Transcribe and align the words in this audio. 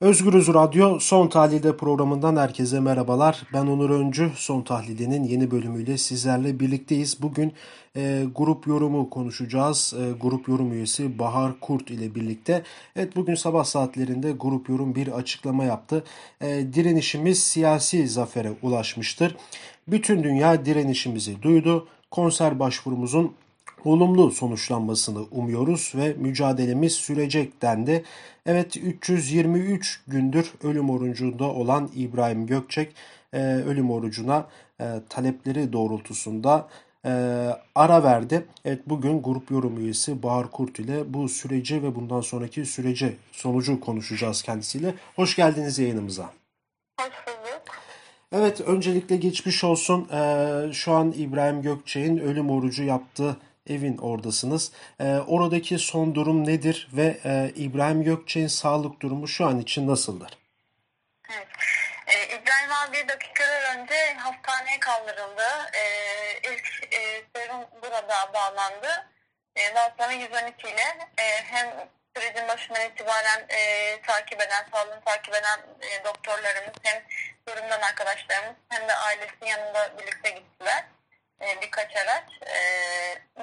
Özgürüz 0.00 0.48
Radyo 0.48 1.00
Son 1.00 1.28
Tahlilde 1.28 1.76
programından 1.76 2.36
herkese 2.36 2.80
merhabalar. 2.80 3.42
Ben 3.52 3.66
Onur 3.66 3.90
Öncü. 3.90 4.30
Son 4.36 4.62
Tahlilde'nin 4.62 5.24
yeni 5.24 5.50
bölümüyle 5.50 5.98
sizlerle 5.98 6.60
birlikteyiz. 6.60 7.22
Bugün 7.22 7.52
e, 7.96 8.24
grup 8.34 8.66
yorumu 8.66 9.10
konuşacağız. 9.10 9.94
E, 9.98 10.12
grup 10.20 10.48
yorum 10.48 10.72
üyesi 10.72 11.18
Bahar 11.18 11.60
Kurt 11.60 11.90
ile 11.90 12.14
birlikte. 12.14 12.62
Evet 12.96 13.16
bugün 13.16 13.34
sabah 13.34 13.64
saatlerinde 13.64 14.32
grup 14.32 14.68
yorum 14.68 14.94
bir 14.94 15.08
açıklama 15.08 15.64
yaptı. 15.64 16.04
E, 16.40 16.46
direnişimiz 16.74 17.42
siyasi 17.42 18.08
zafere 18.08 18.52
ulaşmıştır. 18.62 19.36
Bütün 19.88 20.24
dünya 20.24 20.64
direnişimizi 20.64 21.42
duydu. 21.42 21.88
Konser 22.10 22.60
başvurumuzun 22.60 23.34
olumlu 23.84 24.30
sonuçlanmasını 24.30 25.22
umuyoruz 25.30 25.92
ve 25.94 26.14
mücadelemiz 26.18 26.92
sürecek 26.92 27.62
dendi. 27.62 28.04
Evet 28.46 28.76
323 28.76 30.00
gündür 30.06 30.52
ölüm 30.62 30.90
orucunda 30.90 31.44
olan 31.44 31.90
İbrahim 31.96 32.46
Gökçek 32.46 32.94
e, 33.32 33.38
ölüm 33.42 33.90
orucuna 33.90 34.46
e, 34.80 34.84
talepleri 35.08 35.72
doğrultusunda 35.72 36.68
e, 37.04 37.10
ara 37.74 38.02
verdi. 38.04 38.46
Evet 38.64 38.82
bugün 38.86 39.22
grup 39.22 39.50
yorum 39.50 39.78
üyesi 39.78 40.22
Bahar 40.22 40.50
Kurt 40.50 40.78
ile 40.78 41.14
bu 41.14 41.28
süreci 41.28 41.82
ve 41.82 41.94
bundan 41.94 42.20
sonraki 42.20 42.66
süreci 42.66 43.16
sonucu 43.32 43.80
konuşacağız 43.80 44.42
kendisiyle. 44.42 44.94
Hoş 45.16 45.36
geldiniz 45.36 45.78
yayınımıza. 45.78 46.30
Hoş 47.00 47.12
bulduk. 47.26 47.62
Evet 48.32 48.60
öncelikle 48.60 49.16
geçmiş 49.16 49.64
olsun. 49.64 50.08
Ee, 50.12 50.72
şu 50.72 50.92
an 50.92 51.14
İbrahim 51.16 51.62
Gökçek'in 51.62 52.18
ölüm 52.18 52.50
orucu 52.50 52.82
yaptığı 52.82 53.36
evin 53.70 53.98
oradasınız. 53.98 54.72
Ee, 55.00 55.04
oradaki 55.26 55.78
son 55.78 56.14
durum 56.14 56.46
nedir 56.46 56.88
ve 56.92 57.20
e, 57.24 57.52
İbrahim 57.56 58.04
Gökçek'in 58.04 58.46
sağlık 58.46 59.00
durumu 59.00 59.28
şu 59.28 59.46
an 59.46 59.60
için 59.60 59.88
nasıldır? 59.88 60.38
Evet. 61.36 61.48
Ee, 62.06 62.24
İbrahim 62.24 62.72
abi 62.72 63.08
dakikalar 63.08 63.78
önce 63.78 64.14
hastaneye 64.16 64.80
kaldırıldı. 64.80 65.70
Ee, 65.74 66.52
ilk 66.52 66.94
e, 66.94 67.22
serum 67.36 67.64
burada 67.82 68.32
bağlandı. 68.34 69.08
Ee, 69.56 69.74
daha 69.74 69.94
sonra 69.98 70.12
112 70.12 70.68
ile 70.68 71.08
e, 71.18 71.24
hem 71.44 71.88
sürecin 72.16 72.48
başından 72.48 72.90
itibaren 72.90 73.46
e, 73.48 74.00
takip 74.02 74.40
eden, 74.42 74.66
sağlığını 74.72 75.00
takip 75.04 75.34
eden 75.34 75.60
e, 75.80 76.04
doktorlarımız 76.04 76.74
hem 76.82 77.02
durumdan 77.48 77.80
arkadaşlarımız 77.80 78.56
hem 78.68 78.88
de 78.88 78.94
ailesinin 78.94 79.50
yanında 79.50 79.98
birlikte 79.98 80.30
gittiler. 80.30 80.84
E, 81.40 81.60
birkaç 81.62 81.96
araç. 81.96 82.30
E, 82.46 82.58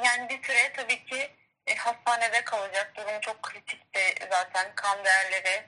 yani 0.06 0.30
bir 0.30 0.44
süre 0.44 0.74
tabii 0.74 1.06
ki 1.06 1.32
e, 1.68 1.76
hastanede 1.76 2.44
kalacak. 2.44 2.92
Durum 2.96 3.20
çok 3.22 3.44
kritikti 3.44 4.16
zaten. 4.32 4.76
Kan 4.76 5.06
değerleri 5.06 5.64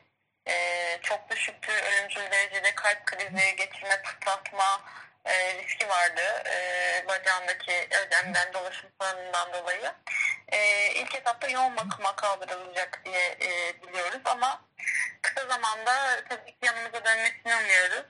e, 0.47 0.53
çok 1.01 1.29
düşüktü. 1.29 1.71
Ölümcül 1.71 2.31
derecede 2.31 2.75
kalp 2.75 3.05
krizi, 3.05 3.55
geçirme, 3.55 4.01
tıklatma 4.01 4.81
e, 5.25 5.53
riski 5.53 5.89
vardı. 5.89 6.43
E, 6.45 6.57
bacağındaki 7.07 7.87
ödemden, 8.05 8.53
dolaşım 8.53 8.89
sorunundan 9.01 9.53
dolayı. 9.53 9.93
E, 10.51 10.87
ilk 10.91 11.15
etapta 11.15 11.47
yoğun 11.47 11.77
bakıma 11.77 12.15
kaldırılacak 12.15 13.01
diye 13.05 13.37
e, 13.41 13.81
biliyoruz 13.81 14.21
ama 14.25 14.61
kısa 15.21 15.47
zamanda 15.47 16.23
tabii 16.29 16.51
ki 16.51 16.57
yanımıza 16.65 17.05
dönmesini 17.05 17.55
umuyoruz. 17.55 18.05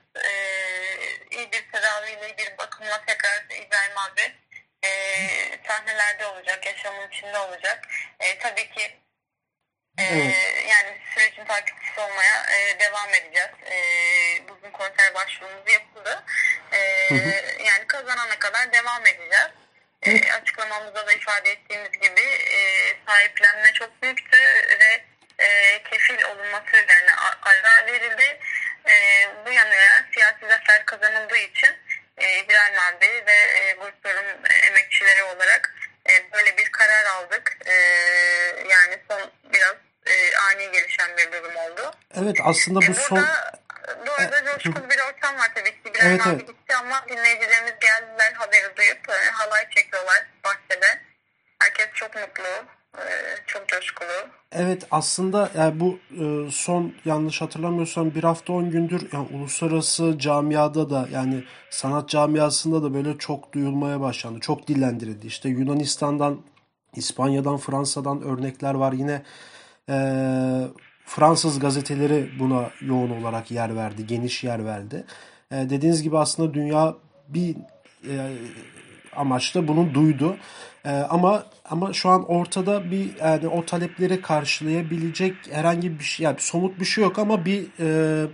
İyi 1.38 1.52
bir 1.52 1.72
tedaviyle, 1.72 2.38
bir 2.38 2.58
bakımla 2.58 3.04
tekrar 3.06 3.44
İbrahim 3.44 3.98
abi 3.98 4.36
e, 4.84 4.90
sahnelerde 5.66 6.26
olacak, 6.26 6.66
yaşamın 6.66 7.08
içinde 7.08 7.38
olacak. 7.38 7.88
E, 8.20 8.38
tabii 8.38 8.70
ki 8.70 8.96
e, 9.98 10.02
Evet. 10.02 10.34
yani 10.68 10.98
sürecin 11.14 11.44
takipçisi 11.44 12.00
olmaya 12.00 12.46
e, 12.50 12.80
devam 12.80 13.08
edeceğiz. 13.14 13.50
E, 13.70 13.78
bugün 14.48 14.70
konser 14.70 15.14
başvurumuz 15.14 15.72
yapıldı. 15.72 16.24
E, 16.72 16.78
yani 17.64 17.86
kazanana 17.86 18.38
kadar 18.38 18.72
devam 18.72 19.06
edeceğiz. 19.06 19.50
E, 20.02 20.32
açıklamamızda 20.32 21.06
da 21.06 21.12
ifade 21.12 21.50
ettiğimiz 21.50 21.90
gibi 21.90 22.20
e, 22.20 22.58
sahiplenme 23.06 23.72
çok 23.72 24.02
büyüktü 24.02 24.38
ve 24.80 25.04
e, 25.38 25.82
kefil 25.82 26.24
olunması 26.24 26.68
üzerine 26.76 27.14
ara 27.42 27.86
verildi. 27.86 28.40
E, 28.88 29.26
bu 29.46 29.52
yanıya 29.52 30.07
siyasi 30.28 30.48
zafer 30.48 30.84
kazanıldığı 30.86 31.36
için 31.36 31.70
e, 32.16 32.38
İbrahim 32.38 32.78
abi 32.78 33.24
ve 33.26 33.32
e, 33.32 33.72
grupların 33.72 34.38
emekçileri 34.68 35.22
olarak 35.22 35.74
e, 36.10 36.32
böyle 36.32 36.56
bir 36.56 36.72
karar 36.72 37.04
aldık. 37.04 37.56
E, 37.66 37.72
yani 38.68 38.98
son 39.10 39.30
biraz 39.44 39.74
e, 40.06 40.36
ani 40.36 40.72
gelişen 40.72 41.16
bir 41.16 41.32
durum 41.32 41.56
oldu. 41.56 41.94
Evet 42.14 42.36
aslında 42.44 42.80
bu 42.80 42.84
E, 42.90 42.94
son... 42.94 43.26
burada 44.06 44.44
coşkulu 44.44 44.90
bir 44.90 44.98
ortam 44.98 45.38
var 45.38 45.50
tabii 45.54 45.70
ki. 45.70 45.78
İbrahim 45.90 46.10
Evet, 46.10 46.26
abi 46.26 46.34
evet. 46.36 46.48
gitti 46.48 46.74
ama 46.76 47.04
dinleyicilerimiz 47.08 47.74
geldiler 47.80 48.32
haberi 48.32 48.76
duyup 48.76 49.08
e, 49.08 49.30
halay 49.30 49.70
çekiyorlar 49.70 50.26
bahçede. 50.44 51.00
Herkes 51.62 51.88
çok 51.94 52.14
mutlu, 52.14 52.64
çok 53.46 53.68
coşkulu. 53.68 54.08
Evet 54.52 54.86
aslında 54.90 55.50
yani 55.56 55.80
bu 55.80 55.98
e, 56.20 56.50
son 56.50 56.92
yanlış 57.04 57.40
hatırlamıyorsam 57.40 58.14
bir 58.14 58.24
hafta 58.24 58.52
on 58.52 58.70
gündür 58.70 59.08
yani 59.12 59.28
uluslararası 59.34 60.18
camiada 60.18 60.90
da 60.90 61.08
yani 61.12 61.44
sanat 61.70 62.08
camiasında 62.08 62.82
da 62.82 62.94
böyle 62.94 63.18
çok 63.18 63.52
duyulmaya 63.52 64.00
başlandı. 64.00 64.40
Çok 64.40 64.68
dillendirildi. 64.68 65.26
İşte 65.26 65.48
Yunanistan'dan, 65.48 66.40
İspanya'dan, 66.96 67.56
Fransa'dan 67.56 68.22
örnekler 68.22 68.74
var. 68.74 68.92
Yine 68.92 69.22
e, 69.88 69.96
Fransız 71.04 71.58
gazeteleri 71.58 72.30
buna 72.38 72.70
yoğun 72.80 73.10
olarak 73.10 73.50
yer 73.50 73.76
verdi, 73.76 74.06
geniş 74.06 74.44
yer 74.44 74.64
verdi. 74.64 75.04
E, 75.50 75.56
dediğiniz 75.56 76.02
gibi 76.02 76.18
aslında 76.18 76.54
dünya 76.54 76.94
bir 77.28 77.56
e, 78.08 78.36
amaçla 79.18 79.68
bunu 79.68 79.94
duydu. 79.94 80.36
Ee, 80.84 80.90
ama 80.90 81.44
ama 81.70 81.92
şu 81.92 82.08
an 82.08 82.30
ortada 82.30 82.90
bir 82.90 83.16
yani 83.20 83.48
o 83.48 83.64
talepleri 83.66 84.22
karşılayabilecek 84.22 85.34
herhangi 85.50 85.98
bir 85.98 86.04
şey 86.04 86.24
yani 86.24 86.36
somut 86.38 86.80
bir 86.80 86.84
şey 86.84 87.04
yok 87.04 87.18
ama 87.18 87.44
bir 87.44 87.66
e, 87.80 88.26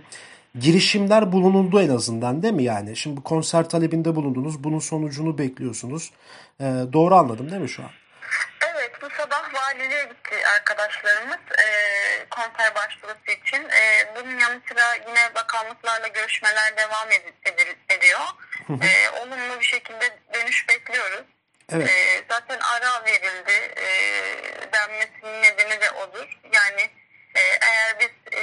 girişimler 0.59 1.31
bulunuldu 1.31 1.81
en 1.81 1.89
azından 1.89 2.43
değil 2.43 2.53
mi 2.53 2.63
yani? 2.63 2.95
Şimdi 2.95 3.21
konser 3.21 3.69
talebinde 3.69 4.15
bulundunuz. 4.15 4.63
Bunun 4.63 4.79
sonucunu 4.79 5.37
bekliyorsunuz. 5.37 6.11
Ee, 6.61 6.63
doğru 6.93 7.15
anladım 7.15 7.51
değil 7.51 7.61
mi 7.61 7.69
şu 7.69 7.83
an? 7.83 7.89
Evet 8.73 8.91
bu 9.01 9.05
sabah 9.17 9.44
valiliğe 9.65 10.03
gitti 10.03 10.47
arkadaşlarımız 10.47 11.39
e, 11.59 11.65
konser 12.29 12.75
başvurusu 12.75 13.31
için. 13.43 13.69
E, 13.69 14.07
bunun 14.15 14.39
yanı 14.39 14.61
sıra 14.69 14.93
yine 15.07 15.35
bakanlıklarla 15.35 16.07
görüşmeler 16.07 16.77
devam 16.77 17.11
ed- 17.11 17.33
edil- 17.45 17.77
ediyor. 17.89 18.19
E, 18.83 19.09
olumlu 19.09 19.59
bir 19.59 19.65
şekilde 19.65 20.09
dönüş 20.33 20.69
bekliyoruz. 20.69 21.25
Evet. 21.73 21.89
E, 21.89 22.23
zaten 22.29 22.59
ara 22.59 23.05
verildi 23.05 23.73
e, 23.77 23.87
denmesinin 24.73 25.41
nedeni 25.41 25.81
de 25.81 25.91
odur. 25.91 26.39
Yani 26.53 26.81
e, 27.35 27.39
eğer 27.41 27.99
biz 27.99 28.33
e, 28.39 28.41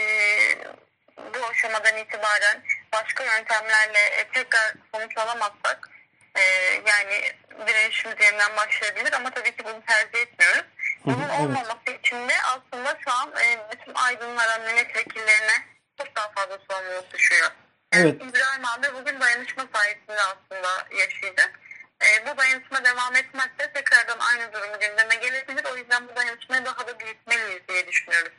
bu 1.34 1.46
aşamadan 1.46 1.96
itibaren 1.96 2.62
başka 2.92 3.24
yöntemlerle 3.24 3.98
e, 3.98 4.28
tekrar 4.28 4.72
sonuç 4.94 5.18
alamazsak 5.18 5.88
e, 6.36 6.42
yani 6.86 7.32
direnişimiz 7.66 8.16
yeniden 8.20 8.56
başlayabilir 8.56 9.12
ama 9.12 9.30
tabii 9.30 9.56
ki 9.56 9.64
bunu 9.64 9.82
tercih 9.86 10.18
etmiyoruz. 10.18 10.64
Bunun 11.06 11.28
olmaması 11.28 11.90
için 12.02 12.16
de 12.28 12.34
aslında 12.46 12.98
şu 13.04 13.10
an 13.10 13.28
e, 13.28 13.58
bütün 13.72 13.94
aydınlara, 13.94 14.58
milletvekillerine 14.58 15.56
çok 15.98 16.16
daha 16.16 16.28
fazla 16.34 16.58
sorumluluk 16.70 17.12
düşüyor. 17.14 17.50
Evet. 17.92 18.14
İbrahim 18.14 18.64
abi 18.78 18.86
bugün 19.00 19.20
dayanışma 19.20 19.64
sayesinde 19.74 20.22
aslında 20.32 20.98
yaşayacak. 21.00 21.60
E, 22.02 22.06
bu 22.26 22.38
dayanışma 22.38 22.84
devam 22.84 23.16
etmezse 23.16 23.72
tekrardan 23.74 24.18
aynı 24.18 24.52
durum 24.52 24.80
gündeme 24.80 25.14
gelebilir. 25.14 25.64
O 25.72 25.76
yüzden 25.76 26.08
bu 26.08 26.16
dayanışmayı 26.16 26.64
daha 26.64 26.86
da 26.86 26.98
büyütmeliyiz 27.00 27.62
diye 27.68 27.86
düşünüyoruz. 27.86 28.32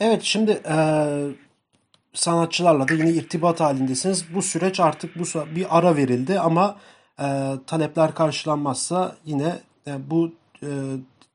Evet 0.00 0.22
şimdi 0.22 0.50
e, 0.50 0.76
sanatçılarla 2.14 2.88
da 2.88 2.94
yine 2.94 3.10
irtibat 3.10 3.60
halindesiniz. 3.60 4.34
Bu 4.34 4.42
süreç 4.42 4.80
artık 4.80 5.18
bu 5.18 5.24
bir 5.56 5.78
ara 5.78 5.96
verildi 5.96 6.38
ama 6.40 6.80
e, 7.18 7.26
talepler 7.66 8.14
karşılanmazsa 8.14 9.16
yine 9.24 9.58
e, 9.86 10.10
bu 10.10 10.34
e, 10.62 10.68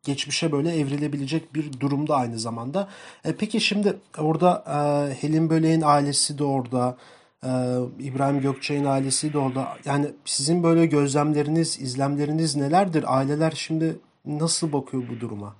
geçmişe 0.03 0.51
böyle 0.51 0.75
evrilebilecek 0.75 1.55
bir 1.55 1.79
durumda 1.79 2.15
aynı 2.15 2.39
zamanda. 2.39 2.89
E, 3.25 3.35
peki 3.35 3.61
şimdi 3.61 3.97
orada 4.17 4.63
e, 4.67 5.13
Helin 5.21 5.49
Böleğin 5.49 5.81
ailesi 5.81 6.37
de 6.37 6.43
orada. 6.43 6.97
e, 7.43 7.49
İbrahim 7.99 8.41
Gökçek'in 8.41 8.85
ailesi 8.85 9.33
de 9.33 9.37
orada. 9.37 9.77
Yani 9.85 10.11
sizin 10.25 10.63
böyle 10.63 10.85
gözlemleriniz, 10.85 11.81
izlemleriniz 11.81 12.55
nelerdir? 12.55 13.05
Aileler 13.17 13.51
şimdi 13.51 13.99
nasıl 14.25 14.73
bakıyor 14.73 15.03
bu 15.09 15.19
duruma? 15.19 15.55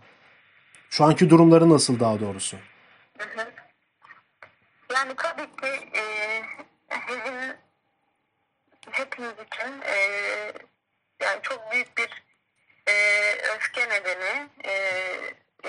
Şu 0.89 1.03
anki 1.03 1.29
durumları 1.29 1.69
nasıl 1.69 1.99
daha 1.99 2.19
doğrusu? 2.19 2.57
Yani 4.93 5.13
tabii 5.17 5.45
ki 5.61 5.87
e, 5.97 6.03
hepimiz 8.91 9.31
için 9.33 9.81
e, 9.81 9.95
yani 11.21 11.39
çok 11.41 11.71
büyük 11.71 11.97
bir 11.97 12.23
e, 12.91 13.35
öfke 13.55 13.89
nedeni 13.89 14.49
e, 14.65 14.73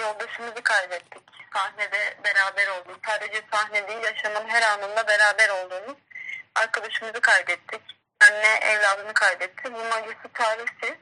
yoldaşımızı 0.01 0.63
kaybettik. 0.63 1.23
sahnede 1.55 2.15
beraber 2.25 2.69
olduğumuz, 2.69 2.99
sadece 3.07 3.43
sahne 3.53 3.89
değil 3.89 4.03
yaşamın 4.03 4.49
her 4.49 4.63
anında 4.63 5.07
beraber 5.09 5.49
olduğumuz 5.49 5.97
arkadaşımızı 6.55 7.21
kaybettik. 7.21 7.81
Anne 8.31 8.59
evladını 8.63 9.15
kaybetti. 9.15 9.75
Bunun 9.75 9.91
acısı 9.91 10.29
tarifsiz. 10.35 10.95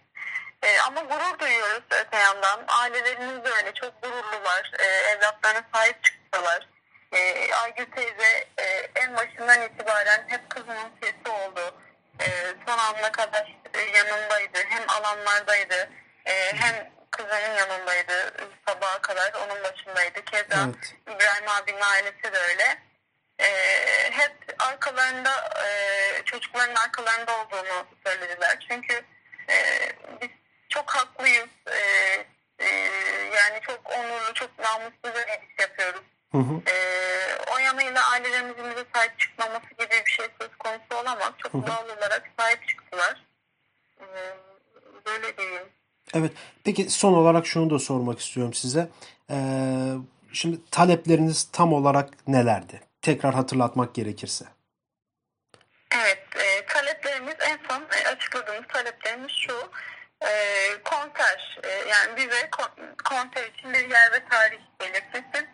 Ee, 0.62 0.80
ama 0.80 1.00
gurur 1.00 1.38
duyuyoruz 1.38 1.82
öte 1.90 2.16
yandan. 2.16 2.64
Ailelerimiz 2.68 3.44
de 3.44 3.48
öyle 3.50 3.74
çok 3.74 4.02
gururlular. 4.02 4.72
Ee, 4.78 4.84
evlatlarına 4.84 5.62
sahip 5.74 6.04
çıktılar. 6.04 6.68
Ee, 7.12 7.54
Aygül 7.54 7.86
teyze 7.86 8.46
e, 8.58 8.64
en 8.94 9.16
başından 9.16 9.62
itibaren 9.62 10.24
hep 10.28 10.50
kızının 10.50 10.90
sesi 11.02 11.28
oldu. 11.28 11.74
Ee, 12.20 12.26
son 12.66 12.78
anına 12.78 13.12
kadar 13.12 13.58
e, 13.74 13.80
yanındaydı. 13.80 14.58
Hem 14.68 14.90
alanlardaydı 14.90 15.90
e, 16.30 16.56
hem 16.56 16.90
kızının 17.10 17.54
yanındaydı 17.58 18.32
sabaha 18.68 18.98
kadar 19.02 19.32
onun 19.34 19.62
başındaydı. 19.64 20.24
Keza 20.24 20.64
Evet. 20.64 20.94
İbrahim 21.02 21.48
abinin 21.48 21.80
ailesi 21.80 22.22
de 22.22 22.38
öyle. 22.38 22.78
Ee, 23.40 24.10
hep 24.10 24.32
arkalarında 24.58 25.30
e, 25.66 25.68
çocukların 26.24 26.74
arkalarında 26.74 27.40
olduğunu 27.40 27.86
söylediler. 28.06 28.66
Çünkü 28.68 29.04
e, 29.50 29.56
biz 30.20 30.28
çok 30.68 30.90
haklıyız. 30.90 31.48
E, 31.66 31.78
e, 32.58 32.68
yani 33.34 33.60
çok 33.60 33.90
onurlu, 33.90 34.34
çok 34.34 34.58
namuslu 34.58 35.04
bir 35.04 35.28
iş 35.28 35.58
yapıyoruz. 35.60 36.02
Hı 36.32 36.38
hı. 36.38 36.70
E, 36.70 36.74
o 37.54 37.58
yanıyla 37.58 38.10
ailelerimizin 38.10 38.70
bize 38.70 38.84
sahip 38.94 39.18
çıkmaması 39.18 39.68
gibi 39.78 40.02
bir 40.06 40.10
şey 40.10 40.26
söz 40.40 40.56
konusu 40.58 40.94
olamaz. 41.02 41.32
Çok 41.38 41.52
doğal 41.52 41.84
olarak 41.84 42.30
sahip 42.38 42.68
çıktılar. 42.68 43.24
E, 44.00 44.06
böyle 45.06 45.36
diyeyim. 45.36 45.68
Evet. 46.14 46.32
Peki 46.64 46.90
son 46.90 47.12
olarak 47.12 47.46
şunu 47.46 47.70
da 47.70 47.78
sormak 47.78 48.20
istiyorum 48.20 48.54
size. 48.54 48.88
Ee, 49.30 49.36
şimdi 50.32 50.58
talepleriniz 50.70 51.48
tam 51.52 51.72
olarak 51.72 52.28
nelerdi? 52.28 52.80
Tekrar 53.02 53.34
hatırlatmak 53.34 53.94
gerekirse. 53.94 54.44
Evet, 55.94 56.24
e, 56.36 56.66
taleplerimiz 56.66 57.34
en 57.40 57.58
son 57.68 57.82
e, 57.82 58.08
açıkladığımız 58.08 58.64
taleplerimiz 58.68 59.32
şu. 59.32 59.70
E, 60.22 60.30
konser, 60.84 61.58
e, 61.64 61.68
yani 61.88 62.16
bize 62.16 62.50
kon- 62.50 62.96
konser 63.04 63.50
için 63.50 63.72
bir 63.72 63.90
yer 63.90 64.12
ve 64.12 64.24
tarih 64.30 64.58
belirtilsin. 64.80 65.48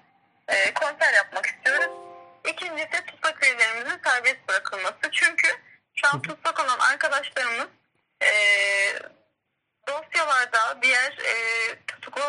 E, 0.48 0.74
konser 0.74 1.14
yapmak 1.14 1.46
istiyoruz. 1.46 1.90
İkincisi 2.50 3.04
tutsak 3.06 3.44
üyelerimizin 3.44 4.00
serbest 4.04 4.48
bırakılması. 4.48 5.10
Çünkü 5.12 5.48
şu 5.94 6.08
an 6.08 6.22
tutsak 6.22 6.64
olan 6.64 6.78
arkadaşlarımız 6.78 7.68
e, 8.22 8.30
dosyalarda 9.88 10.82
diğer 10.82 11.18
e, 11.24 11.34
tutuklu 11.86 12.22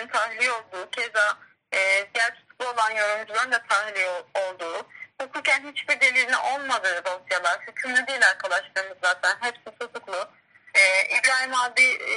olan 0.00 0.08
kişilerin 0.08 0.08
tahliye 0.08 0.52
olduğu, 0.52 0.90
keza 0.90 1.38
e, 1.72 2.06
diğer 2.14 2.34
tutuklu 2.34 2.68
olan 2.68 2.90
yorumcuların 2.90 3.52
da 3.52 3.62
tahliye 3.68 4.08
ol- 4.08 4.26
olduğu, 4.34 4.86
hukuken 5.20 5.72
hiçbir 5.72 6.00
delilin 6.00 6.32
olmadığı 6.32 7.04
dosyalar, 7.04 7.60
hükümlü 7.66 8.06
değil 8.06 8.26
arkadaşlarımız 8.28 8.98
zaten, 9.02 9.36
hepsi 9.40 9.78
tutuklu. 9.78 10.28
E, 10.74 11.04
İbrahim 11.18 11.54
abi 11.54 11.82
e, 11.84 12.14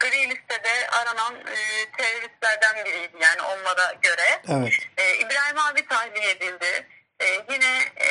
gri 0.00 0.30
listede 0.30 0.88
aranan 0.90 1.34
e, 1.34 1.90
teröristlerden 1.96 2.84
biriydi 2.84 3.16
yani 3.20 3.42
onlara 3.42 3.92
göre. 4.02 4.42
Evet. 4.48 4.72
Ee, 4.96 5.16
İbrahim 5.16 5.58
abi 5.58 5.88
tahliye 5.88 6.30
edildi. 6.30 6.86
Ee, 7.20 7.26
yine 7.50 7.82
e, 7.96 8.08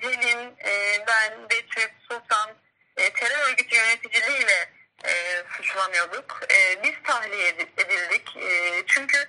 Helin, 0.00 0.56
e, 0.64 1.04
ben, 1.06 1.50
Betül, 1.50 1.88
Sultan 2.08 2.50
e, 2.96 3.10
terör 3.12 3.38
örgütü 3.48 3.76
yöneticiliğiyle 3.76 4.68
e, 5.04 5.42
suçlanıyorduk. 5.56 6.40
E, 6.50 6.82
biz 6.82 6.92
tahliye 7.04 7.48
edi- 7.48 7.72
edildik. 7.82 8.36
E, 8.36 8.82
çünkü 8.86 9.26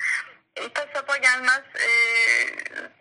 ipa 0.66 0.88
sapa 0.94 1.18
gelmez 1.18 1.62
e, 1.76 1.90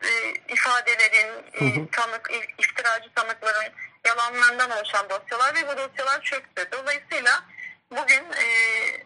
e, 0.08 0.32
ifadelerin, 0.48 1.32
e, 1.38 1.43
tanık, 1.92 2.30
iftiracı 2.58 3.14
tanıkların 3.14 3.72
yalanlarından 4.06 4.70
oluşan 4.70 5.10
dosyalar 5.10 5.54
ve 5.54 5.68
bu 5.68 5.76
dosyalar 5.76 6.22
çöktü. 6.22 6.68
Dolayısıyla 6.72 7.44
bugün 7.90 8.24
e, 8.32 8.46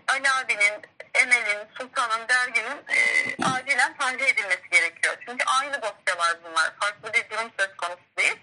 Ali 0.09 0.31
abinin, 0.31 0.83
Emel'in, 1.15 1.59
Sultan'ın, 1.79 2.29
Derginin 2.29 2.79
e, 2.89 2.99
acilen 3.45 3.97
tahliye 3.97 4.29
edilmesi 4.29 4.69
gerekiyor. 4.71 5.17
Çünkü 5.27 5.45
aynı 5.61 5.75
dosyalar 5.75 6.39
bunlar. 6.45 6.73
Farklı 6.81 7.13
bir 7.13 7.31
durum 7.31 7.51
söz 7.59 7.77
konusu 7.77 8.03
değil. 8.19 8.37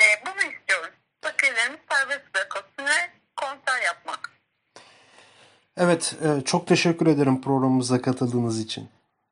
E, 0.00 0.26
bunu 0.26 0.52
istiyoruz. 0.52 0.90
Fakirlerimiz 1.22 1.80
serbest 1.90 2.34
bırakılsın 2.34 2.86
ve 2.86 3.10
konser 3.36 3.82
yapmak. 3.84 4.30
Evet, 5.76 6.14
e, 6.24 6.44
çok 6.44 6.66
teşekkür 6.66 7.06
ederim 7.06 7.42
programımıza 7.42 8.02
katıldığınız 8.02 8.60
için. 8.60 8.90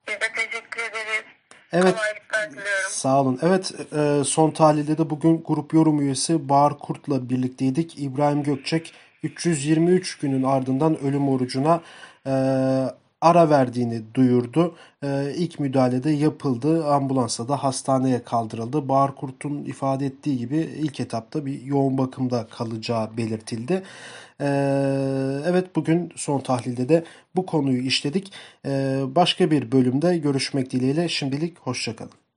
Biz 0.08 0.20
de 0.20 0.32
teşekkür 0.32 0.80
ederiz. 0.82 1.24
Evet. 1.72 1.96
Diliyorum. 1.96 2.17
Sağ 2.98 3.20
olun. 3.20 3.38
Evet, 3.42 3.72
e, 3.92 4.24
son 4.24 4.50
tahlilde 4.50 4.98
de 4.98 5.10
bugün 5.10 5.42
grup 5.46 5.74
yorum 5.74 6.00
üyesi 6.00 6.48
Bahar 6.48 6.78
Kurt'la 6.78 7.30
birlikteydik. 7.30 7.98
İbrahim 7.98 8.42
Gökçek 8.42 8.92
323 9.22 10.18
günün 10.18 10.42
ardından 10.42 11.00
ölüm 11.00 11.28
orucuna 11.28 11.80
e, 12.26 12.30
ara 13.20 13.50
verdiğini 13.50 14.02
duyurdu. 14.14 14.74
E, 15.04 15.32
ilk 15.36 15.60
müdahalede 15.60 16.10
yapıldı. 16.10 16.86
Ambulansla 16.86 17.48
da 17.48 17.62
hastaneye 17.62 18.22
kaldırıldı. 18.22 18.88
Bahar 18.88 19.14
Kurt'un 19.16 19.64
ifade 19.64 20.06
ettiği 20.06 20.38
gibi 20.38 20.56
ilk 20.56 21.00
etapta 21.00 21.46
bir 21.46 21.62
yoğun 21.62 21.98
bakımda 21.98 22.46
kalacağı 22.46 23.16
belirtildi. 23.16 23.82
E, 24.40 24.46
evet 25.46 25.76
bugün 25.76 26.12
son 26.16 26.40
tahlilde 26.40 26.88
de 26.88 27.04
bu 27.36 27.46
konuyu 27.46 27.82
işledik. 27.82 28.32
E, 28.66 29.00
başka 29.06 29.50
bir 29.50 29.72
bölümde 29.72 30.18
görüşmek 30.18 30.70
dileğiyle 30.72 31.08
şimdilik 31.08 31.58
hoşçakalın. 31.58 32.27